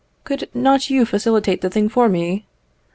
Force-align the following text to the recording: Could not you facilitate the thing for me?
Could 0.23 0.49
not 0.55 0.89
you 0.89 1.05
facilitate 1.05 1.61
the 1.61 1.69
thing 1.69 1.87
for 1.87 2.09
me? 2.09 2.47